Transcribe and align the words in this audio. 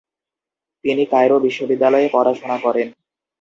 তিনি 0.85 1.03
কায়রো 1.11 1.37
বিশ্ববিদ্যালয়ে 1.39 2.07
পড়াশোনা 2.13 2.57
করেন। 2.57 2.87